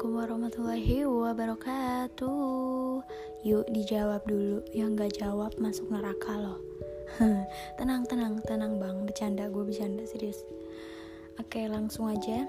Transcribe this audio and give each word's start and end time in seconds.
Assalamualaikum 0.00 0.32
warahmatullahi 0.32 1.04
wabarakatuh. 1.04 3.04
Yuk 3.44 3.68
dijawab 3.68 4.24
dulu. 4.24 4.64
Yang 4.72 4.90
gak 4.96 5.12
jawab 5.20 5.52
masuk 5.60 5.92
neraka 5.92 6.40
loh. 6.40 6.56
Tenang, 7.76 8.08
tenang, 8.08 8.40
tenang 8.48 8.80
bang. 8.80 8.96
Bercanda, 9.04 9.52
gue 9.52 9.60
bercanda, 9.60 10.00
serius 10.08 10.40
Oke 11.40 11.64
langsung 11.72 12.12
aja. 12.12 12.44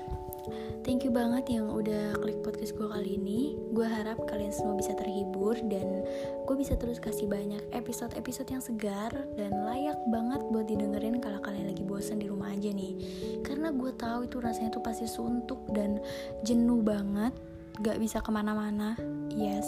Thank 0.84 1.08
you 1.08 1.16
banget 1.16 1.48
yang 1.48 1.72
udah 1.72 2.12
klik 2.20 2.44
podcast 2.44 2.76
gue 2.76 2.92
kali 2.92 3.16
ini. 3.16 3.56
Gue 3.72 3.88
harap 3.88 4.20
kalian 4.28 4.52
semua 4.52 4.76
bisa 4.76 4.92
terhibur 5.00 5.56
Dan 5.56 6.04
gue 6.44 6.56
bisa 6.60 6.76
terus 6.76 7.00
kasih 7.00 7.32
banyak 7.32 7.64
episode-episode 7.72 8.52
yang 8.52 8.60
segar 8.60 9.16
Dan 9.40 9.54
layak 9.64 9.96
banget 10.12 10.44
buat 10.52 10.68
didengerin 10.68 11.24
kalau 11.24 11.40
kalian 11.40 11.72
lagi 11.72 11.88
bosen 11.88 12.20
di 12.20 12.28
rumah 12.28 12.52
aja 12.52 12.68
nih. 12.68 13.00
Karena 13.48 13.72
gue 13.72 13.96
tahu 13.96 14.28
itu 14.28 14.44
rasanya 14.44 14.76
tuh 14.76 14.84
pasti 14.84 15.08
suntuk 15.08 15.64
dan 15.72 16.04
jenuh 16.44 16.84
banget 16.84 17.32
Gak 17.80 17.98
bisa 18.04 18.20
ke 18.20 18.28
mana-mana. 18.28 19.00
Yes, 19.32 19.64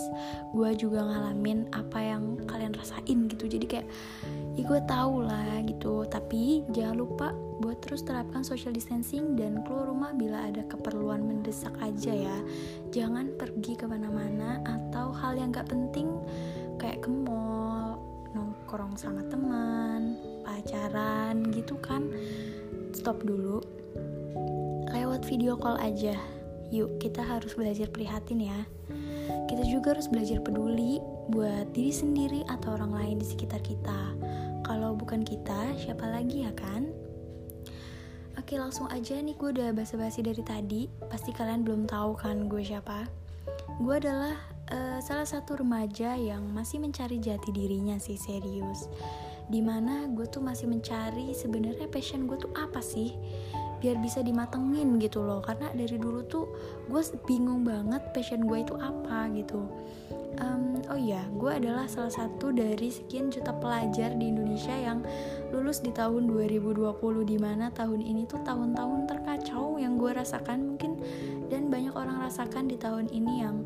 gue 0.51 0.75
juga 0.75 1.07
ngalamin 1.07 1.71
apa 1.71 2.03
yang 2.03 2.43
kalian 2.43 2.75
rasain 2.75 3.31
gitu. 3.31 3.47
Jadi 3.47 3.63
kayak 3.63 3.87
ya 4.59 4.63
gue 4.67 4.81
tau 4.83 5.23
lah 5.23 5.63
gitu. 5.63 6.03
Tapi 6.11 6.67
jangan 6.75 6.99
lupa 6.99 7.31
buat 7.63 7.79
terus 7.79 8.03
terapkan 8.03 8.43
social 8.43 8.75
distancing 8.75 9.39
dan 9.39 9.63
keluar 9.63 9.87
rumah 9.87 10.11
bila 10.11 10.51
ada 10.51 10.67
keperluan 10.67 11.23
mendesak 11.23 11.71
aja 11.79 12.11
ya. 12.11 12.37
Jangan 12.91 13.39
pergi 13.39 13.79
ke 13.79 13.87
mana-mana 13.87 14.59
atau 14.67 15.15
hal 15.15 15.39
yang 15.39 15.55
gak 15.55 15.71
penting 15.71 16.11
kayak 16.75 16.99
ke 16.99 17.07
mall 17.07 17.95
nongkrong 18.35 18.99
sama 18.99 19.23
teman 19.31 20.19
pacaran 20.43 21.39
gitu 21.55 21.79
kan. 21.79 22.11
Stop 22.91 23.23
dulu. 23.23 23.63
Lewat 24.91 25.25
video 25.25 25.57
call 25.57 25.79
aja 25.79 26.42
yuk 26.73 26.97
kita 26.97 27.21
harus 27.21 27.53
belajar 27.53 27.85
prihatin 27.93 28.49
ya. 28.49 28.59
Kita 29.45 29.61
juga 29.69 29.93
harus 29.93 30.09
belajar 30.09 30.41
peduli 30.41 30.97
buat 31.29 31.69
diri 31.69 31.93
sendiri 31.93 32.41
atau 32.49 32.73
orang 32.73 32.97
lain 32.97 33.17
di 33.21 33.27
sekitar 33.29 33.61
kita. 33.61 34.17
Kalau 34.65 34.97
bukan 34.97 35.21
kita, 35.21 35.77
siapa 35.77 36.09
lagi 36.09 36.49
ya 36.49 36.51
kan? 36.57 36.89
Oke 38.33 38.57
langsung 38.57 38.89
aja 38.89 39.21
nih 39.21 39.37
gue 39.37 39.49
udah 39.53 39.69
basa-basi 39.77 40.25
dari 40.25 40.41
tadi. 40.41 40.89
Pasti 41.05 41.29
kalian 41.29 41.61
belum 41.61 41.85
tahu 41.85 42.17
kan 42.17 42.49
gue 42.49 42.65
siapa. 42.65 43.05
Gue 43.77 44.01
adalah 44.01 44.33
uh, 44.73 44.97
salah 44.97 45.29
satu 45.29 45.61
remaja 45.61 46.17
yang 46.17 46.41
masih 46.49 46.81
mencari 46.81 47.21
jati 47.21 47.53
dirinya 47.53 48.01
sih 48.01 48.17
serius. 48.17 48.89
Di 49.45 49.61
mana 49.61 50.09
gue 50.09 50.25
tuh 50.25 50.41
masih 50.41 50.65
mencari 50.65 51.37
sebenarnya 51.37 51.85
passion 51.85 52.25
gue 52.25 52.39
tuh 52.39 52.49
apa 52.57 52.81
sih 52.81 53.13
biar 53.83 53.99
bisa 53.99 54.23
dimatengin 54.23 54.95
gitu 55.03 55.19
loh. 55.19 55.43
Karena 55.43 55.67
dari 55.75 55.99
dulu 55.99 56.23
tuh 56.23 56.47
gue 56.87 57.01
bingung 57.27 57.67
banget 57.67 57.99
passion 58.15 58.47
gue 58.47 58.63
itu 58.63 58.79
apa 58.79 59.27
gitu. 59.35 59.67
Um, 60.41 60.81
oh 60.89 60.97
iya 60.97 61.29
gue 61.37 61.51
adalah 61.61 61.85
salah 61.85 62.09
satu 62.09 62.49
dari 62.49 62.89
sekian 62.89 63.29
juta 63.29 63.53
pelajar 63.53 64.17
di 64.17 64.33
Indonesia 64.33 64.73
yang 64.73 65.05
lulus 65.53 65.85
di 65.85 65.93
tahun 65.93 66.25
2020 66.25 66.89
di 67.21 67.37
mana 67.37 67.69
tahun 67.69 68.01
ini 68.01 68.25
tuh 68.25 68.41
tahun-tahun 68.41 69.05
terkacau 69.05 69.77
yang 69.77 69.93
gue 70.01 70.09
rasakan 70.09 70.73
mungkin 70.73 70.97
dan 71.53 71.69
banyak 71.69 71.93
orang 71.93 72.17
rasakan 72.25 72.65
di 72.65 72.81
tahun 72.81 73.13
ini 73.13 73.33
yang 73.45 73.61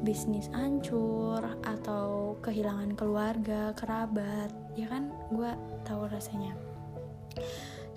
bisnis 0.00 0.48
hancur 0.56 1.44
atau 1.68 2.40
kehilangan 2.40 2.96
keluarga 2.96 3.76
kerabat 3.76 4.48
ya 4.72 4.88
kan? 4.88 5.12
Gue 5.28 5.52
tahu 5.84 6.08
rasanya 6.08 6.56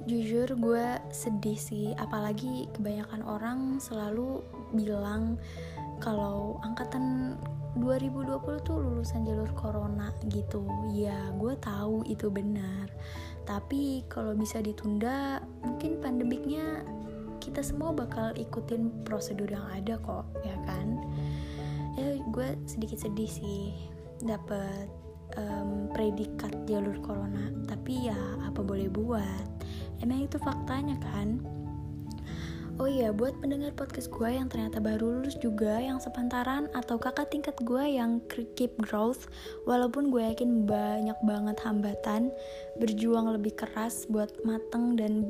jujur 0.06 0.48
gue 0.60 0.88
sedih 1.12 1.58
sih. 1.58 1.88
Apalagi 1.96 2.68
kebanyakan 2.76 3.22
orang 3.24 3.60
selalu 3.80 4.44
bilang 4.76 5.40
kalau 6.04 6.60
angkatan 6.66 7.38
2020 7.80 8.68
tuh 8.68 8.78
lulusan 8.78 9.26
jalur 9.26 9.50
corona 9.58 10.14
gitu. 10.30 10.62
Ya 10.94 11.18
gue 11.38 11.58
tahu 11.58 12.06
itu 12.06 12.30
benar. 12.30 12.92
Tapi 13.44 14.06
kalau 14.08 14.38
bisa 14.38 14.62
ditunda 14.62 15.42
mungkin 15.66 16.00
pandemiknya 16.00 16.86
kita 17.42 17.60
semua 17.60 17.92
bakal 17.92 18.32
ikutin 18.40 19.04
prosedur 19.04 19.52
yang 19.52 19.66
ada 19.74 20.00
kok 20.00 20.30
ya 20.46 20.56
kan? 20.64 21.02
Ya 21.98 22.18
gue 22.30 22.48
sedikit 22.70 23.02
sedih 23.02 23.28
sih 23.30 23.74
dapet 24.24 24.88
um, 25.36 25.90
predikat 25.92 26.54
jalur 26.70 26.96
corona. 27.02 27.50
Tapi 27.66 28.12
ya 28.12 28.20
apa 28.46 28.62
boleh 28.62 28.88
buat 28.88 29.63
Emang 30.04 30.28
itu 30.28 30.36
faktanya 30.44 31.00
kan? 31.00 31.40
Oh 32.82 32.90
iya, 32.90 33.14
buat 33.14 33.38
pendengar 33.38 33.70
podcast 33.78 34.10
gue 34.10 34.34
yang 34.34 34.50
ternyata 34.50 34.82
baru 34.82 35.22
lulus 35.22 35.38
juga, 35.38 35.78
yang 35.78 36.02
sepantaran 36.02 36.66
atau 36.74 36.98
kakak 36.98 37.30
tingkat 37.30 37.54
gue 37.62 37.86
yang 37.86 38.18
keep 38.58 38.74
growth, 38.82 39.30
walaupun 39.70 40.10
gue 40.10 40.26
yakin 40.26 40.66
banyak 40.66 41.14
banget 41.22 41.54
hambatan, 41.62 42.34
berjuang 42.82 43.30
lebih 43.30 43.54
keras 43.54 44.10
buat 44.10 44.34
mateng 44.42 44.98
dan 44.98 45.30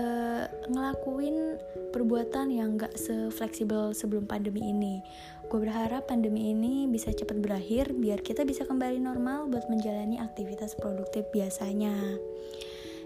uh, 0.00 0.48
ngelakuin 0.72 1.60
perbuatan 1.92 2.48
yang 2.48 2.80
gak 2.80 2.96
sefleksibel 2.96 3.92
sebelum 3.92 4.24
pandemi 4.24 4.72
ini. 4.72 5.04
Gue 5.52 5.60
berharap 5.68 6.08
pandemi 6.08 6.48
ini 6.48 6.88
bisa 6.88 7.12
cepat 7.12 7.44
berakhir 7.44 7.92
biar 7.92 8.24
kita 8.24 8.40
bisa 8.48 8.64
kembali 8.64 9.04
normal 9.04 9.52
buat 9.52 9.68
menjalani 9.68 10.16
aktivitas 10.16 10.80
produktif 10.80 11.28
biasanya. 11.28 11.92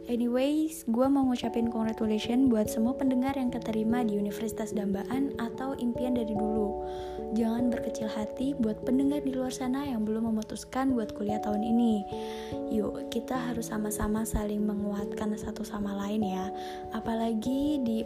Anyways, 0.04 0.84
gue 0.84 1.06
mau 1.08 1.24
ngucapin 1.24 1.72
congratulations 1.72 2.52
buat 2.52 2.68
semua 2.68 2.92
pendengar 2.92 3.40
yang 3.40 3.48
keterima 3.48 4.04
di 4.04 4.20
Universitas 4.20 4.76
Dambaan 4.76 5.32
atau 5.40 5.72
impian 5.80 6.12
dari 6.12 6.36
dulu. 6.36 6.84
Jangan 7.32 7.72
berkecil 7.72 8.12
hati 8.12 8.52
buat 8.60 8.84
pendengar 8.84 9.24
di 9.24 9.32
luar 9.32 9.48
sana 9.48 9.88
yang 9.88 10.04
belum 10.04 10.28
memutuskan 10.28 10.92
buat 10.92 11.16
kuliah 11.16 11.40
tahun 11.40 11.64
ini. 11.64 12.04
Yuk, 12.68 13.08
kita 13.08 13.32
harus 13.32 13.72
sama-sama 13.72 14.28
saling 14.28 14.60
menguatkan 14.60 15.32
satu 15.40 15.64
sama 15.64 15.96
lain 15.96 16.20
ya. 16.20 16.52
Apalagi 16.92 17.80
di 17.80 18.04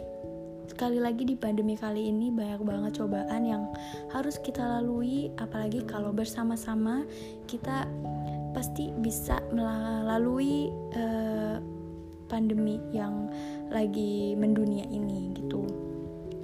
sekali 0.71 1.03
lagi 1.03 1.27
di 1.27 1.35
pandemi 1.35 1.75
kali 1.75 2.07
ini 2.07 2.31
banyak 2.31 2.63
banget 2.63 3.03
cobaan 3.03 3.43
yang 3.43 3.67
harus 4.15 4.39
kita 4.39 4.63
lalui 4.63 5.27
apalagi 5.41 5.83
kalau 5.83 6.15
bersama-sama 6.15 7.03
kita 7.49 7.89
pasti 8.55 8.93
bisa 9.03 9.43
melalui 9.51 10.71
uh, 10.95 11.78
pandemi 12.29 12.77
yang 12.93 13.27
lagi 13.73 14.37
mendunia 14.37 14.85
ini 14.87 15.33
gitu. 15.33 15.65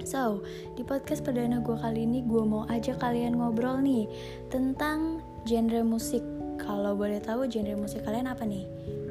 So, 0.06 0.46
di 0.78 0.86
podcast 0.86 1.26
perdana 1.26 1.58
gue 1.58 1.74
kali 1.74 2.06
ini 2.06 2.22
gue 2.22 2.42
mau 2.46 2.62
ajak 2.70 3.02
kalian 3.02 3.38
ngobrol 3.38 3.82
nih 3.82 4.06
tentang 4.50 5.18
genre 5.46 5.82
musik. 5.82 6.22
Kalau 6.62 6.94
boleh 6.94 7.18
tahu 7.18 7.50
genre 7.50 7.74
musik 7.74 8.06
kalian 8.06 8.30
apa 8.30 8.46
nih? 8.46 8.66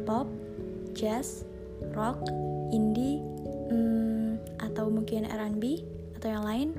Pop, 0.08 0.28
jazz, 0.96 1.44
rock, 1.96 2.24
indie, 2.72 3.20
hmm, 3.72 4.40
atau 4.64 4.88
mungkin 4.88 5.28
R&B 5.28 5.84
atau 6.16 6.28
yang 6.32 6.46
lain? 6.48 6.70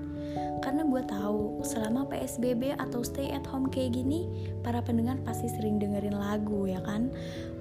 Karena 0.61 0.83
gue 0.83 1.03
tahu 1.07 1.63
selama 1.63 2.09
PSBB 2.11 2.75
atau 2.75 3.05
stay 3.07 3.31
at 3.31 3.47
home 3.47 3.71
kayak 3.71 3.95
gini, 3.95 4.27
para 4.67 4.83
pendengar 4.83 5.17
pasti 5.23 5.47
sering 5.53 5.79
dengerin 5.79 6.17
lagu 6.19 6.67
ya 6.67 6.83
kan. 6.83 7.13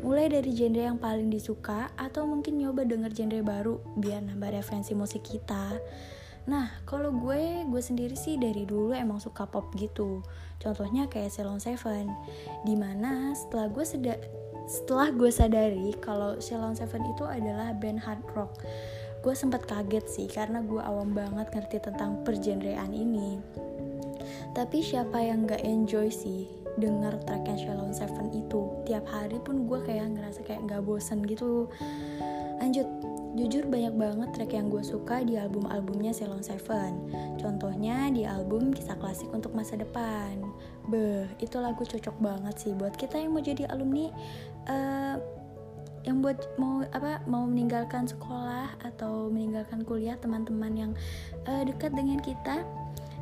Mulai 0.02 0.32
dari 0.32 0.52
genre 0.56 0.84
yang 0.84 1.00
paling 1.00 1.30
disuka 1.30 1.94
atau 2.00 2.26
mungkin 2.26 2.58
nyoba 2.58 2.88
denger 2.88 3.12
genre 3.14 3.42
baru 3.46 3.76
biar 4.00 4.26
nambah 4.26 4.52
referensi 4.58 4.98
musik 4.98 5.22
kita. 5.22 5.78
Nah, 6.46 6.70
kalau 6.86 7.10
gue, 7.10 7.66
gue 7.66 7.82
sendiri 7.82 8.14
sih 8.14 8.38
dari 8.38 8.70
dulu 8.70 8.94
emang 8.94 9.18
suka 9.18 9.50
pop 9.50 9.74
gitu. 9.74 10.22
Contohnya 10.62 11.10
kayak 11.10 11.34
Ceylon 11.34 11.58
Seven, 11.58 12.06
di 12.62 12.78
mana 12.78 13.34
setelah 13.34 13.66
gue 13.74 13.82
setelah 14.66 15.10
gue 15.14 15.30
sadari 15.30 15.94
kalau 16.02 16.38
Ceylon 16.38 16.78
Seven 16.78 17.02
itu 17.14 17.26
adalah 17.26 17.74
band 17.74 18.02
hard 18.02 18.22
rock 18.34 18.62
gue 19.26 19.34
sempat 19.34 19.66
kaget 19.66 20.06
sih 20.06 20.28
karena 20.30 20.62
gue 20.62 20.78
awam 20.78 21.18
banget 21.18 21.50
ngerti 21.50 21.82
tentang 21.82 22.22
pergenrean 22.22 22.94
ini. 22.94 23.42
Tapi 24.54 24.86
siapa 24.86 25.18
yang 25.18 25.50
gak 25.50 25.66
enjoy 25.66 26.14
sih 26.14 26.46
denger 26.78 27.18
tracknya 27.26 27.58
Shalom 27.58 27.90
Seven 27.90 28.30
itu? 28.38 28.70
Tiap 28.86 29.10
hari 29.10 29.42
pun 29.42 29.66
gue 29.66 29.82
kayak 29.82 30.14
ngerasa 30.14 30.46
kayak 30.46 30.70
gak 30.70 30.86
bosen 30.86 31.26
gitu. 31.26 31.66
Lanjut 32.62 32.86
jujur 33.36 33.68
banyak 33.68 33.98
banget 33.98 34.30
track 34.32 34.52
yang 34.56 34.70
gue 34.70 34.86
suka 34.86 35.26
di 35.26 35.42
album-albumnya 35.42 36.14
Shalom 36.14 36.46
Seven. 36.46 37.10
Contohnya 37.42 38.14
di 38.14 38.30
album 38.30 38.78
kisah 38.78 38.96
klasik 39.02 39.34
untuk 39.34 39.58
masa 39.58 39.74
depan. 39.74 40.38
Beh 40.86 41.26
itu 41.42 41.58
lagu 41.58 41.82
cocok 41.82 42.16
banget 42.22 42.62
sih 42.62 42.78
buat 42.78 42.94
kita 42.94 43.18
yang 43.18 43.34
mau 43.34 43.42
jadi 43.42 43.66
alumni 43.74 44.14
uh, 44.70 45.18
yang 46.06 46.22
buat 46.22 46.38
mau 46.62 46.86
apa 46.94 47.22
mau 47.26 47.50
meninggalkan 47.50 48.06
sekolah 48.06 48.78
atau 48.86 49.28
meninggalkan 49.34 49.82
kuliah 49.82 50.16
teman-teman 50.22 50.74
yang 50.74 50.92
uh, 51.50 51.66
dekat 51.66 51.92
dengan 51.98 52.22
kita. 52.22 52.62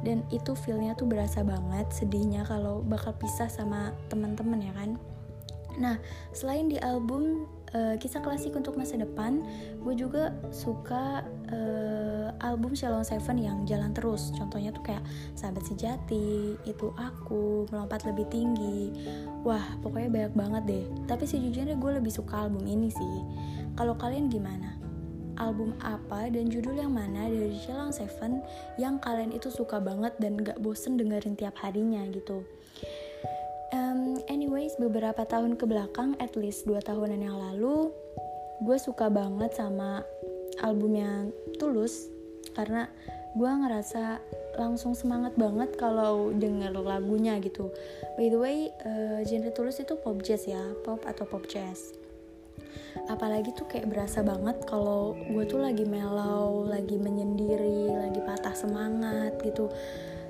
Dan 0.04 0.20
itu 0.36 0.52
feelnya 0.52 0.92
tuh 1.00 1.08
berasa 1.08 1.48
banget 1.48 1.88
sedihnya 1.96 2.44
kalau 2.44 2.84
bakal 2.84 3.16
pisah 3.16 3.48
sama 3.48 3.96
teman-teman 4.12 4.60
ya 4.60 4.76
kan? 4.76 5.00
Nah, 5.80 5.96
selain 6.36 6.68
di 6.68 6.76
album 6.84 7.48
uh, 7.74 7.96
kisah 7.98 8.22
klasik 8.22 8.54
untuk 8.56 8.78
masa 8.78 8.96
depan, 8.96 9.42
gue 9.82 9.94
juga 9.98 10.32
suka 10.54 11.26
uh, 11.52 12.30
album 12.42 12.78
Shalom 12.78 13.04
Seven 13.04 13.38
yang 13.42 13.58
jalan 13.66 13.92
terus. 13.92 14.32
Contohnya 14.34 14.72
tuh 14.72 14.86
kayak 14.86 15.04
Sahabat 15.34 15.66
Sejati, 15.68 16.58
Itu 16.64 16.94
Aku, 16.96 17.68
Melompat 17.74 18.06
Lebih 18.08 18.30
Tinggi. 18.30 18.94
Wah, 19.44 19.64
pokoknya 19.82 20.10
banyak 20.10 20.34
banget 20.34 20.64
deh. 20.70 20.86
Tapi 21.10 21.26
sejujurnya 21.28 21.76
gue 21.78 21.92
lebih 22.00 22.14
suka 22.14 22.48
album 22.48 22.64
ini 22.70 22.90
sih. 22.94 23.16
Kalau 23.74 23.98
kalian 23.98 24.30
gimana? 24.30 24.78
Album 25.34 25.74
apa 25.82 26.30
dan 26.30 26.46
judul 26.46 26.78
yang 26.78 26.94
mana 26.94 27.26
dari 27.26 27.58
Shalom 27.58 27.90
Seven 27.90 28.46
yang 28.78 29.02
kalian 29.02 29.34
itu 29.34 29.50
suka 29.50 29.82
banget 29.82 30.14
dan 30.22 30.38
gak 30.38 30.62
bosen 30.62 30.94
dengerin 30.94 31.34
tiap 31.34 31.58
harinya 31.58 32.06
gitu? 32.14 32.46
Anyways 34.32 34.76
beberapa 34.80 35.24
tahun 35.28 35.60
ke 35.60 35.66
belakang 35.68 36.16
at 36.24 36.36
least 36.40 36.68
2 36.70 36.80
tahunan 36.84 37.20
yang 37.20 37.36
lalu 37.36 37.92
gue 38.64 38.78
suka 38.80 39.12
banget 39.12 39.52
sama 39.58 40.06
albumnya 40.62 41.28
Tulus. 41.60 42.08
Karena 42.54 42.86
gue 43.34 43.50
ngerasa 43.50 44.22
langsung 44.62 44.94
semangat 44.94 45.34
banget 45.34 45.74
kalau 45.76 46.30
denger 46.32 46.72
lagunya 46.78 47.42
gitu. 47.42 47.74
By 48.16 48.30
the 48.30 48.40
way 48.40 48.58
uh, 48.86 49.26
genre 49.26 49.50
Tulus 49.52 49.82
itu 49.82 49.98
pop 49.98 50.22
jazz 50.22 50.46
ya 50.46 50.62
pop 50.86 51.02
atau 51.04 51.26
pop 51.26 51.44
jazz. 51.50 51.98
Apalagi 53.10 53.52
tuh 53.58 53.66
kayak 53.66 53.90
berasa 53.90 54.22
banget 54.22 54.64
kalau 54.70 55.18
gue 55.18 55.44
tuh 55.50 55.60
lagi 55.60 55.84
mellow 55.84 56.64
lagi 56.70 56.96
menyendiri 56.96 57.90
lagi 57.90 58.22
patah 58.22 58.54
semangat 58.54 59.42
gitu 59.42 59.68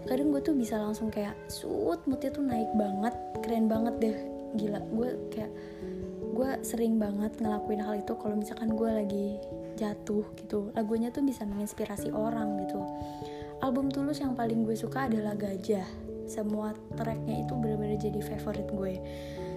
kadang 0.04 0.36
gue 0.36 0.42
tuh 0.44 0.56
bisa 0.56 0.76
langsung 0.80 1.08
kayak 1.08 1.36
sud 1.48 2.04
moodnya 2.10 2.32
tuh 2.34 2.44
naik 2.44 2.72
banget 2.76 3.16
keren 3.44 3.66
banget 3.72 3.96
deh. 4.00 4.18
Gila 4.60 4.80
gue 4.92 5.10
kayak 5.32 5.52
gue 6.34 6.50
sering 6.66 6.98
banget 6.98 7.38
ngelakuin 7.38 7.82
hal 7.82 7.96
itu 8.02 8.14
kalau 8.18 8.36
misalkan 8.36 8.74
gue 8.74 8.90
lagi 8.90 9.28
jatuh 9.80 10.26
gitu. 10.38 10.74
Lagunya 10.74 11.10
tuh 11.14 11.24
bisa 11.24 11.48
menginspirasi 11.48 12.12
orang 12.12 12.66
gitu. 12.66 12.82
Album 13.64 13.88
tulus 13.88 14.20
yang 14.20 14.36
paling 14.36 14.68
gue 14.68 14.76
suka 14.76 15.08
adalah 15.08 15.38
gajah. 15.40 15.86
Semua 16.28 16.76
tracknya 17.00 17.44
itu 17.44 17.54
bener-bener 17.56 18.00
jadi 18.00 18.20
favorit 18.20 18.68
gue. 18.68 18.94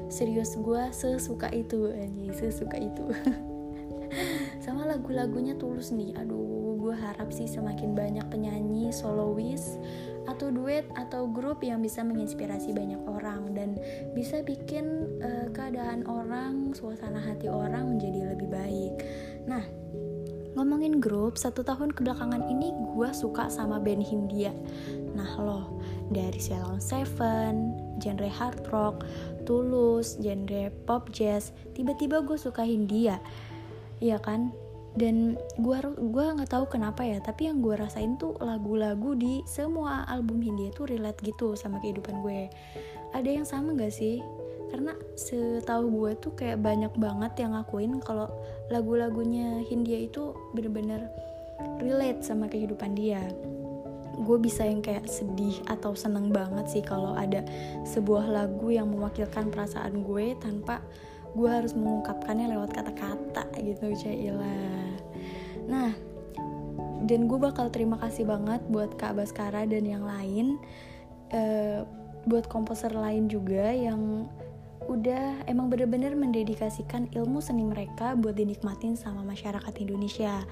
Serius 0.06 0.54
gue 0.54 0.82
sesuka 0.94 1.50
itu 1.50 1.90
anjay 1.90 2.30
sesuka 2.30 2.78
itu. 2.78 3.10
Sama 4.64 4.86
lagu-lagunya 4.86 5.58
tulus 5.58 5.90
nih 5.90 6.14
aduh 6.14 6.78
gue 6.78 6.94
harap 6.94 7.34
sih 7.34 7.50
semakin 7.50 7.98
banyak 7.98 8.22
penyanyi 8.30 8.94
solois 8.94 9.74
atau 10.26 10.50
duet 10.50 10.86
atau 10.98 11.30
grup 11.30 11.62
yang 11.62 11.80
bisa 11.80 12.02
menginspirasi 12.02 12.74
banyak 12.74 13.00
orang 13.06 13.54
dan 13.54 13.78
bisa 14.12 14.42
bikin 14.42 15.06
uh, 15.22 15.48
keadaan 15.54 16.06
orang, 16.06 16.74
suasana 16.74 17.22
hati 17.22 17.46
orang 17.46 17.96
menjadi 17.96 18.34
lebih 18.34 18.48
baik. 18.50 18.94
Nah, 19.46 19.62
ngomongin 20.56 20.98
grup, 20.98 21.36
satu 21.36 21.60
tahun 21.62 21.92
kebelakangan 21.92 22.48
ini 22.48 22.72
gue 22.96 23.08
suka 23.12 23.52
sama 23.52 23.76
band 23.76 24.02
Hindia. 24.02 24.50
Nah 25.12 25.36
loh, 25.40 25.80
dari 26.08 26.40
Ceylon 26.40 26.80
Seven, 26.80 27.76
genre 28.00 28.28
hard 28.28 28.64
rock, 28.72 29.04
Tulus, 29.46 30.18
genre 30.18 30.72
pop 30.88 31.12
jazz, 31.14 31.54
tiba-tiba 31.76 32.24
gue 32.24 32.40
suka 32.40 32.64
Hindia. 32.64 33.20
Iya 34.00 34.20
kan? 34.20 34.52
Dan 34.96 35.36
gue 35.60 35.78
gua 36.08 36.32
nggak 36.32 36.48
tahu 36.56 36.64
kenapa 36.72 37.04
ya 37.04 37.20
tapi 37.20 37.52
yang 37.52 37.60
gue 37.60 37.76
rasain 37.76 38.16
tuh 38.16 38.32
lagu-lagu 38.40 39.12
di 39.12 39.44
semua 39.44 40.08
album 40.08 40.40
Hindia 40.40 40.72
tuh 40.72 40.88
relate 40.88 41.20
gitu 41.20 41.52
sama 41.52 41.84
kehidupan 41.84 42.24
gue. 42.24 42.48
Ada 43.12 43.28
yang 43.28 43.44
sama 43.44 43.76
gak 43.76 43.92
sih? 43.92 44.24
Karena 44.72 44.96
setahu 45.14 45.92
gue 45.92 46.12
tuh 46.18 46.32
kayak 46.34 46.64
banyak 46.64 46.90
banget 46.96 47.44
yang 47.44 47.54
ngakuin 47.54 48.00
kalau 48.00 48.26
lagu-lagunya 48.72 49.62
Hindia 49.68 50.00
itu 50.00 50.32
bener-bener 50.56 51.12
relate 51.84 52.24
sama 52.24 52.48
kehidupan 52.48 52.96
dia. 52.96 53.20
Gue 54.16 54.40
bisa 54.40 54.64
yang 54.64 54.80
kayak 54.80 55.04
sedih 55.12 55.60
atau 55.68 55.92
seneng 55.92 56.32
banget 56.32 56.72
sih 56.72 56.80
kalau 56.80 57.12
ada 57.12 57.44
sebuah 57.84 58.32
lagu 58.32 58.72
yang 58.72 58.88
mewakilkan 58.88 59.52
perasaan 59.52 60.00
gue 60.00 60.32
tanpa 60.40 60.80
gue 61.36 61.50
harus 61.52 61.76
mengungkapkannya 61.76 62.48
lewat 62.56 62.72
kata-kata 62.72 63.44
gitu 63.60 63.92
Caila 63.92 64.40
nah 64.40 64.85
dan 67.06 67.30
gue 67.30 67.38
bakal 67.38 67.70
terima 67.70 67.96
kasih 68.02 68.26
banget 68.26 68.60
buat 68.66 68.98
Kak 68.98 69.14
Baskara 69.14 69.62
dan 69.64 69.86
yang 69.86 70.02
lain 70.02 70.58
uh, 71.30 71.86
buat 72.26 72.50
komposer 72.50 72.90
lain 72.90 73.30
juga 73.30 73.70
yang 73.70 74.26
udah 74.86 75.46
emang 75.50 75.66
bener-bener 75.70 76.14
mendedikasikan 76.14 77.10
ilmu 77.14 77.42
seni 77.42 77.66
mereka 77.66 78.14
buat 78.14 78.38
dinikmatin 78.38 78.94
sama 78.94 79.22
masyarakat 79.26 79.74
Indonesia. 79.82 80.46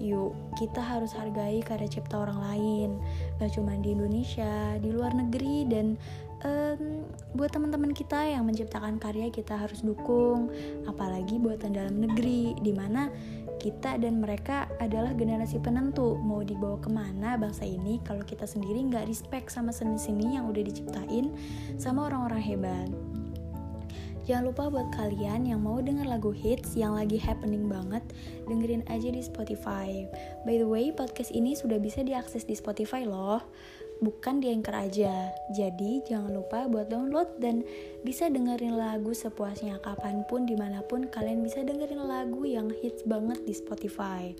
Yuk 0.00 0.32
kita 0.56 0.80
harus 0.80 1.12
hargai 1.12 1.60
karya 1.60 1.84
cipta 1.84 2.24
orang 2.24 2.40
lain 2.40 2.90
gak 3.36 3.52
cuma 3.52 3.76
di 3.76 3.92
Indonesia 3.92 4.80
di 4.80 4.88
luar 4.88 5.12
negeri. 5.12 5.68
Dan 5.68 5.96
um, 6.44 7.04
buat 7.36 7.52
teman-teman 7.52 7.92
kita 7.92 8.32
yang 8.32 8.48
menciptakan 8.48 8.96
karya 8.96 9.28
kita 9.28 9.56
harus 9.60 9.84
dukung 9.84 10.48
apalagi 10.88 11.36
buatan 11.36 11.76
dalam 11.76 12.00
negeri 12.00 12.56
di 12.64 12.72
mana 12.72 13.12
kita 13.60 14.00
dan 14.00 14.24
mereka 14.24 14.64
adalah 14.80 15.12
generasi 15.12 15.60
penentu. 15.60 16.16
Mau 16.24 16.40
dibawa 16.40 16.80
ke 16.80 16.88
mana 16.88 17.36
bangsa 17.36 17.68
ini 17.68 18.00
kalau 18.00 18.24
kita 18.24 18.48
sendiri 18.48 18.80
nggak 18.88 19.04
respect 19.04 19.52
sama 19.52 19.68
seni-seni 19.68 20.40
yang 20.40 20.48
udah 20.48 20.64
diciptain 20.64 21.36
sama 21.76 22.08
orang-orang 22.08 22.40
hebat. 22.40 22.88
Jangan 24.24 24.48
lupa 24.48 24.64
buat 24.72 24.88
kalian 24.96 25.44
yang 25.44 25.60
mau 25.60 25.82
denger 25.82 26.06
lagu 26.06 26.32
hits 26.32 26.78
yang 26.78 26.96
lagi 26.96 27.20
happening 27.20 27.68
banget, 27.68 28.00
dengerin 28.48 28.86
aja 28.88 29.12
di 29.12 29.20
Spotify. 29.20 30.08
By 30.48 30.56
the 30.56 30.68
way, 30.68 30.94
podcast 30.94 31.34
ini 31.34 31.52
sudah 31.52 31.76
bisa 31.76 32.00
diakses 32.00 32.48
di 32.48 32.56
Spotify 32.56 33.04
loh 33.04 33.44
bukan 34.00 34.40
di 34.40 34.48
Anchor 34.50 34.76
aja. 34.76 35.30
Jadi 35.52 36.04
jangan 36.08 36.32
lupa 36.32 36.66
buat 36.66 36.88
download 36.88 37.38
dan 37.38 37.62
bisa 38.02 38.32
dengerin 38.32 38.74
lagu 38.80 39.12
sepuasnya 39.12 39.78
kapan 39.84 40.24
pun 40.26 40.48
di 40.48 40.56
mana 40.56 40.80
pun 40.80 41.06
kalian 41.06 41.44
bisa 41.44 41.60
dengerin 41.60 42.00
lagu 42.04 42.42
yang 42.48 42.72
hits 42.80 43.04
banget 43.04 43.44
di 43.44 43.52
Spotify. 43.52 44.32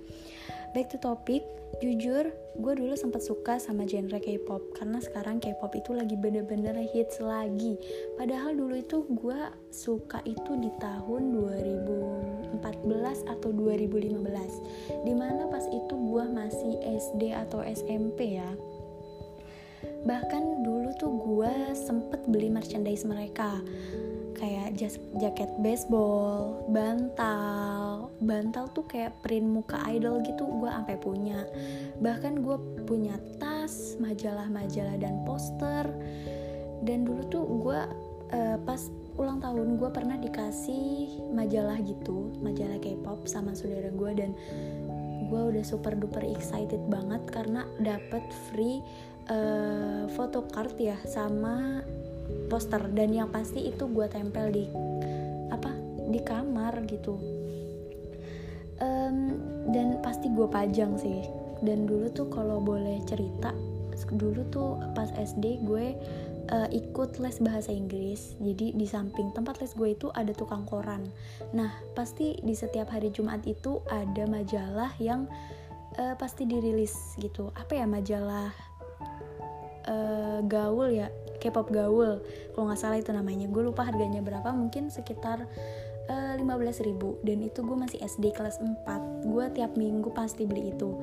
Back 0.70 0.94
to 0.94 1.02
topic, 1.02 1.42
jujur 1.82 2.30
gue 2.30 2.72
dulu 2.78 2.94
sempat 2.94 3.26
suka 3.26 3.58
sama 3.58 3.88
genre 3.90 4.22
K-pop 4.22 4.78
karena 4.78 5.02
sekarang 5.02 5.42
K-pop 5.42 5.74
itu 5.74 5.90
lagi 5.90 6.14
bener-bener 6.14 6.78
hits 6.94 7.18
lagi. 7.18 7.74
Padahal 8.14 8.54
dulu 8.54 8.78
itu 8.78 9.02
gue 9.10 9.40
suka 9.74 10.22
itu 10.22 10.54
di 10.62 10.70
tahun 10.78 11.34
2014 11.34 13.26
atau 13.34 13.50
2015, 13.50 15.02
di 15.02 15.14
mana 15.14 15.50
pas 15.50 15.66
itu 15.66 15.94
gue 15.94 16.24
masih 16.30 16.78
SD 16.86 17.34
atau 17.34 17.66
SMP 17.66 18.38
ya 18.38 18.50
bahkan 20.04 20.64
dulu 20.64 20.90
tuh 20.96 21.12
gue 21.12 21.76
sempet 21.76 22.24
beli 22.28 22.48
merchandise 22.48 23.04
mereka 23.04 23.60
kayak 24.40 24.72
jas 24.72 24.96
jaket 25.20 25.52
baseball, 25.60 26.64
bantal, 26.72 28.08
bantal 28.24 28.72
tuh 28.72 28.88
kayak 28.88 29.12
print 29.20 29.44
muka 29.44 29.76
idol 29.92 30.24
gitu 30.24 30.48
gue 30.48 30.70
sampai 30.72 30.96
punya. 30.96 31.44
Bahkan 32.00 32.40
gue 32.40 32.56
punya 32.88 33.20
tas, 33.36 34.00
majalah-majalah 34.00 34.96
dan 34.96 35.20
poster. 35.28 35.84
Dan 36.80 37.04
dulu 37.04 37.22
tuh 37.28 37.44
gue 37.44 37.80
uh, 38.32 38.56
pas 38.64 38.80
ulang 39.20 39.44
tahun 39.44 39.76
gue 39.76 39.90
pernah 39.92 40.16
dikasih 40.16 41.20
majalah 41.36 41.76
gitu, 41.84 42.32
majalah 42.40 42.80
K-pop 42.80 43.28
sama 43.28 43.52
saudara 43.52 43.92
gue 43.92 44.10
dan 44.16 44.32
gue 45.28 45.42
udah 45.52 45.62
super 45.62 45.92
duper 45.92 46.24
excited 46.24 46.80
banget 46.88 47.20
karena 47.28 47.68
dapet 47.78 48.24
free 48.48 48.80
uh, 49.30 50.10
photocard 50.12 50.74
ya 50.76 50.98
sama 51.06 51.86
poster. 52.50 52.82
Dan 52.90 53.14
yang 53.14 53.30
pasti 53.30 53.70
itu 53.70 53.86
gue 53.86 54.06
tempel 54.10 54.50
di 54.50 54.66
apa 55.54 55.70
di 56.10 56.20
kamar 56.20 56.82
gitu. 56.90 57.16
Um, 58.80 59.38
dan 59.70 60.02
pasti 60.02 60.28
gue 60.28 60.50
pajang 60.50 60.98
sih. 60.98 61.24
Dan 61.62 61.86
dulu 61.86 62.10
tuh 62.10 62.26
kalau 62.28 62.58
boleh 62.58 62.98
cerita 63.06 63.52
dulu 64.16 64.42
tuh 64.48 64.80
pas 64.96 65.12
SD 65.12 65.60
gue 65.68 65.92
uh, 66.50 66.68
ikut 66.72 67.20
les 67.20 67.36
bahasa 67.42 67.70
Inggris. 67.70 68.34
Jadi 68.40 68.72
di 68.72 68.86
samping 68.88 69.30
tempat 69.36 69.60
les 69.60 69.72
gue 69.76 69.92
itu 69.92 70.08
ada 70.16 70.32
tukang 70.32 70.64
koran. 70.64 71.04
Nah 71.52 71.70
pasti 71.94 72.38
di 72.40 72.56
setiap 72.56 72.90
hari 72.90 73.12
Jumat 73.12 73.44
itu 73.46 73.84
ada 73.92 74.24
majalah 74.26 74.92
yang 74.98 75.28
uh, 76.00 76.14
pasti 76.16 76.48
dirilis 76.48 76.96
gitu. 77.20 77.52
Apa 77.54 77.78
ya 77.78 77.86
majalah 77.86 78.69
uh, 79.90 80.38
gaul 80.46 80.88
ya 80.94 81.10
K-pop 81.40 81.72
gaul. 81.72 82.20
Kalau 82.52 82.64
nggak 82.68 82.78
salah 82.78 83.00
itu 83.00 83.10
namanya. 83.10 83.48
Gue 83.48 83.64
lupa 83.64 83.88
harganya 83.88 84.20
berapa 84.20 84.52
mungkin 84.52 84.92
sekitar 84.92 85.48
uh, 86.12 86.36
eh, 86.36 86.44
15 86.44 86.86
ribu. 86.86 87.16
Dan 87.24 87.40
itu 87.40 87.64
gue 87.64 87.74
masih 87.74 87.98
SD 88.04 88.36
kelas 88.36 88.60
4 88.60 89.24
gue 89.24 89.44
tiap 89.56 89.72
minggu 89.74 90.12
pasti 90.12 90.44
beli 90.44 90.76
itu. 90.76 91.00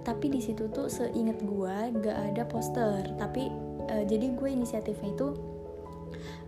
Tapi 0.00 0.32
di 0.32 0.40
situ 0.40 0.72
tuh 0.72 0.88
seinget 0.88 1.44
gue 1.44 1.76
gak 2.00 2.18
ada 2.32 2.42
poster. 2.48 3.04
Tapi 3.20 3.52
uh, 3.92 4.04
jadi 4.08 4.32
gue 4.32 4.48
inisiatifnya 4.48 5.12
itu 5.12 5.28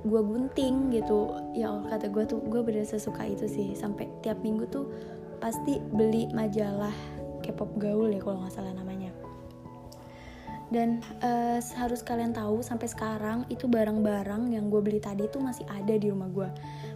gue 0.08 0.20
gunting 0.25 0.88
gitu. 0.97 1.37
Ya 1.52 1.68
Allah 1.68 2.00
kata 2.00 2.08
gue 2.08 2.25
tuh 2.25 2.40
gue 2.49 2.64
bener 2.64 2.88
suka 2.88 3.28
itu 3.28 3.44
sih. 3.44 3.76
Sampai 3.76 4.08
tiap 4.25 4.40
minggu 4.40 4.64
tuh 4.73 4.88
pasti 5.38 5.76
beli 5.78 6.32
majalah 6.32 6.97
K-pop 7.44 7.76
gaul 7.78 8.11
ya 8.11 8.18
kalau 8.18 8.42
nggak 8.42 8.54
salah 8.56 8.75
namanya 8.75 8.88
dan 10.68 11.00
uh, 11.25 11.60
harus 11.80 12.04
kalian 12.04 12.37
tahu 12.37 12.60
sampai 12.60 12.88
sekarang 12.88 13.48
itu 13.48 13.64
barang-barang 13.64 14.52
yang 14.52 14.68
gue 14.68 14.80
beli 14.84 15.00
tadi 15.00 15.25
tuh 15.32 15.40
masih 15.40 15.64
ada 15.72 15.96
di 15.96 16.12
rumah 16.12 16.28
gue 16.28 16.48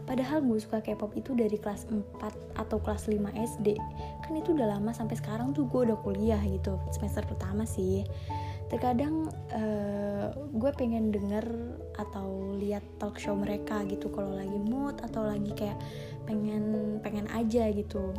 padahal 0.04 0.44
gue 0.44 0.58
suka 0.60 0.84
K-pop 0.84 1.16
itu 1.16 1.32
dari 1.32 1.56
kelas 1.56 1.88
4 1.88 2.60
atau 2.60 2.78
kelas 2.82 3.08
5 3.08 3.16
SD 3.32 3.80
kan 4.22 4.32
itu 4.36 4.52
udah 4.52 4.76
lama 4.76 4.92
sampai 4.92 5.16
sekarang 5.16 5.56
tuh 5.56 5.64
gue 5.68 5.88
udah 5.88 5.98
kuliah 6.04 6.40
gitu 6.44 6.76
semester 6.92 7.24
pertama 7.24 7.64
sih 7.64 8.04
terkadang 8.72 9.28
uh, 9.52 10.32
gue 10.56 10.72
pengen 10.80 11.12
denger 11.12 11.44
atau 12.00 12.56
lihat 12.56 12.80
talk 12.96 13.20
show 13.20 13.36
mereka 13.36 13.84
gitu 13.84 14.08
kalau 14.08 14.32
lagi 14.32 14.56
mood 14.56 14.96
atau 15.04 15.28
lagi 15.28 15.52
kayak 15.52 15.76
pengen 16.24 16.96
pengen 17.04 17.28
aja 17.36 17.68
gitu. 17.68 18.16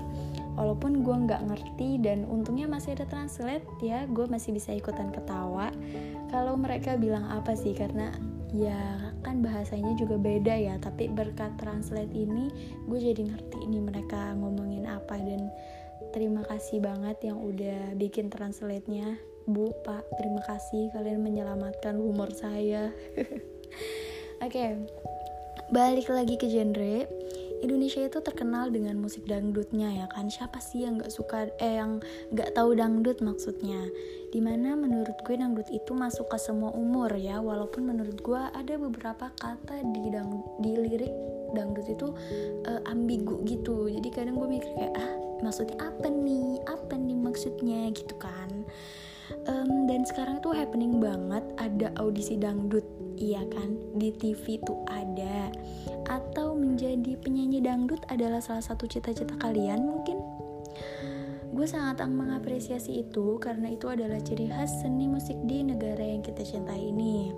Walaupun 0.53 1.01
gue 1.01 1.15
nggak 1.25 1.49
ngerti 1.49 1.97
dan 2.05 2.29
untungnya 2.29 2.69
masih 2.69 2.93
ada 2.93 3.09
translate 3.09 3.65
ya 3.81 4.05
gue 4.05 4.29
masih 4.29 4.53
bisa 4.53 4.69
ikutan 4.77 5.09
ketawa. 5.09 5.73
Kalau 6.29 6.53
mereka 6.53 7.01
bilang 7.01 7.25
apa 7.33 7.57
sih? 7.57 7.73
Karena 7.73 8.13
ya 8.53 9.09
kan 9.25 9.41
bahasanya 9.41 9.97
juga 9.97 10.21
beda 10.21 10.53
ya 10.53 10.77
tapi 10.77 11.09
berkat 11.09 11.57
translate 11.57 12.13
ini 12.13 12.53
gue 12.85 12.99
jadi 13.01 13.33
ngerti 13.33 13.65
ini 13.65 13.81
mereka 13.81 14.37
ngomongin 14.37 14.85
apa 14.85 15.17
dan 15.17 15.49
terima 16.13 16.45
kasih 16.45 16.77
banget 16.77 17.17
yang 17.25 17.41
udah 17.41 17.97
bikin 17.97 18.29
translate-nya 18.29 19.17
Bu, 19.43 19.75
Pak, 19.83 20.07
terima 20.15 20.39
kasih 20.47 20.87
kalian 20.95 21.19
menyelamatkan 21.19 21.99
humor 21.99 22.31
saya. 22.31 22.95
Oke, 24.39 24.55
okay. 24.55 24.71
balik 25.67 26.07
lagi 26.07 26.39
ke 26.39 26.47
genre. 26.47 27.03
Indonesia 27.59 28.03
itu 28.03 28.19
terkenal 28.23 28.71
dengan 28.71 28.99
musik 28.99 29.27
dangdutnya 29.27 29.91
ya 29.91 30.07
kan? 30.11 30.31
Siapa 30.31 30.63
sih 30.63 30.87
yang 30.87 30.99
nggak 30.99 31.11
suka 31.11 31.51
eh 31.59 31.79
yang 31.79 31.99
nggak 32.31 32.55
tahu 32.55 32.75
dangdut 32.75 33.19
maksudnya? 33.19 33.83
Di 34.31 34.39
mana 34.39 34.79
menurut 34.79 35.15
gue 35.27 35.35
dangdut 35.35 35.67
itu 35.71 35.91
masuk 35.91 36.31
ke 36.31 36.39
semua 36.39 36.71
umur 36.71 37.11
ya. 37.11 37.43
Walaupun 37.43 37.83
menurut 37.83 38.19
gue 38.23 38.41
ada 38.51 38.75
beberapa 38.79 39.27
kata 39.39 39.79
di 39.91 40.11
dang 40.11 40.39
di 40.63 40.71
lirik 40.75 41.11
dangdut 41.51 41.87
itu 41.87 42.07
uh, 42.67 42.79
ambigu 42.87 43.43
gitu. 43.43 43.91
Jadi 43.91 44.07
kadang 44.11 44.39
gue 44.39 44.59
mikir 44.59 44.71
kayak 44.71 44.95
ah 44.99 45.11
maksudnya 45.43 45.75
apa 45.83 46.07
nih? 46.07 46.63
Apa 46.67 46.95
nih 46.95 47.15
maksudnya? 47.15 47.91
Gitu 47.91 48.15
kan 48.19 48.63
um, 49.47 49.85
dan 49.89 50.03
sekarang 50.03 50.39
tuh 50.39 50.55
happening 50.55 50.99
banget 50.99 51.43
ada 51.59 51.91
audisi 51.99 52.35
dangdut 52.39 52.85
iya 53.17 53.41
kan? 53.49 53.77
Di 53.97 54.11
TV 54.15 54.59
tuh 54.65 54.77
ada. 54.89 55.49
Atau 56.09 56.57
menjadi 56.57 57.15
penyanyi 57.21 57.63
dangdut 57.63 58.01
adalah 58.09 58.41
salah 58.41 58.63
satu 58.63 58.89
cita-cita 58.89 59.37
kalian 59.39 59.85
mungkin? 59.85 60.19
Gue 61.53 61.69
sangat 61.69 62.01
mengapresiasi 62.01 63.05
itu 63.05 63.37
karena 63.37 63.77
itu 63.77 63.85
adalah 63.85 64.17
ciri 64.19 64.49
khas 64.49 64.81
seni 64.81 65.05
musik 65.05 65.37
di 65.45 65.61
negara 65.61 66.01
yang 66.01 66.25
kita 66.25 66.41
cintai 66.41 66.89
ini. 66.89 67.29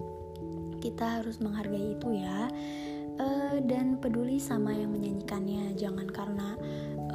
Kita 0.79 1.19
harus 1.19 1.43
menghargai 1.43 1.99
itu 1.99 2.09
ya. 2.15 2.47
Uh, 3.15 3.63
dan 3.63 3.95
peduli 3.99 4.39
sama 4.39 4.75
yang 4.75 4.91
menyanyikannya. 4.91 5.75
Jangan 5.75 6.07
karena 6.11 6.55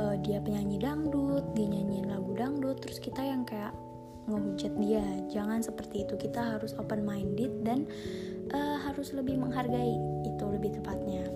uh, 0.00 0.16
dia 0.20 0.40
penyanyi 0.40 0.80
dangdut 0.80 1.44
dia 1.52 1.66
nyanyiin 1.68 2.08
lagu 2.08 2.32
dangdut 2.32 2.80
terus 2.80 2.96
kita 2.96 3.20
yang 3.20 3.44
kayak 3.44 3.72
ngehujat 4.28 4.72
dia. 4.76 5.04
Jangan 5.32 5.64
seperti 5.64 6.04
itu. 6.04 6.18
Kita 6.20 6.56
harus 6.56 6.76
open 6.76 7.06
minded 7.06 7.64
dan 7.64 7.88
uh, 8.52 8.76
harus 8.84 9.14
lebih 9.16 9.40
menghargai 9.40 9.96
itu 10.26 10.44
lebih 10.50 10.76
tepatnya. 10.76 11.28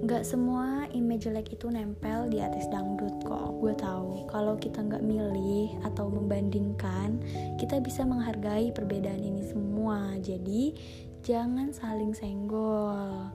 Gak 0.00 0.24
semua 0.24 0.88
image 0.96 1.28
jelek 1.28 1.60
itu 1.60 1.68
nempel 1.68 2.32
di 2.32 2.40
atas 2.40 2.64
dangdut 2.72 3.20
kok 3.20 3.60
gue 3.60 3.76
tahu. 3.76 4.24
Kalau 4.32 4.56
kita 4.56 4.80
nggak 4.80 5.04
milih 5.04 5.76
atau 5.84 6.08
membandingkan 6.08 7.20
kita 7.60 7.82
bisa 7.84 8.08
menghargai 8.08 8.72
perbedaan 8.72 9.20
ini 9.20 9.44
semua. 9.44 10.16
Jadi 10.24 10.72
jangan 11.20 11.76
saling 11.76 12.16
senggol. 12.16 13.28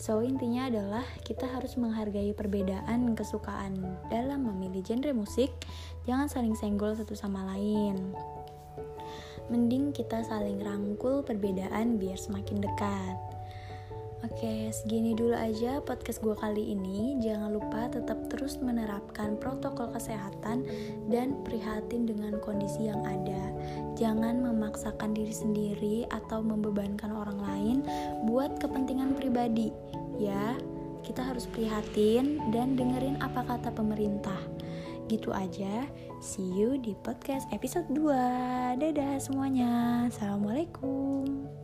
So 0.00 0.24
intinya 0.24 0.72
adalah 0.72 1.04
kita 1.28 1.44
harus 1.44 1.76
menghargai 1.76 2.32
perbedaan 2.32 3.12
kesukaan 3.12 3.76
dalam 4.08 4.48
memilih 4.48 4.80
genre 4.80 5.12
musik, 5.12 5.52
jangan 6.08 6.28
saling 6.30 6.56
senggol 6.56 6.96
satu 6.96 7.12
sama 7.12 7.44
lain. 7.56 8.14
Mending 9.50 9.90
kita 9.90 10.22
saling 10.22 10.62
rangkul 10.62 11.26
perbedaan 11.26 11.98
biar 11.98 12.14
semakin 12.14 12.62
dekat. 12.62 13.16
Oke, 14.20 14.68
segini 14.68 15.16
dulu 15.16 15.32
aja 15.32 15.80
podcast 15.80 16.20
gue 16.20 16.36
kali 16.36 16.76
ini. 16.76 17.16
Jangan 17.24 17.56
lupa 17.56 17.88
tetap 17.88 18.20
terus 18.28 18.60
menerapkan 18.60 19.40
protokol 19.40 19.88
kesehatan 19.96 20.68
dan 21.08 21.40
prihatin 21.40 22.04
dengan 22.04 22.36
kondisi 22.44 22.92
yang 22.92 23.00
ada. 23.00 23.48
Jangan 23.96 24.44
memaksakan 24.44 25.16
diri 25.16 25.32
sendiri 25.32 25.96
atau 26.12 26.44
membebankan 26.44 27.16
orang 27.16 27.40
lain 27.40 27.78
buat 28.28 28.60
kepentingan 28.60 29.16
pribadi. 29.16 29.72
Ya, 30.20 30.52
kita 31.00 31.24
harus 31.24 31.48
prihatin 31.48 32.44
dan 32.52 32.76
dengerin 32.76 33.16
apa 33.24 33.40
kata 33.40 33.72
pemerintah. 33.72 34.36
Gitu 35.10 35.34
aja. 35.34 35.90
See 36.22 36.46
you 36.54 36.78
di 36.78 36.94
podcast 37.02 37.50
episode 37.50 37.90
2. 37.90 38.78
Dadah 38.78 39.18
semuanya. 39.18 40.06
Assalamualaikum. 40.06 41.59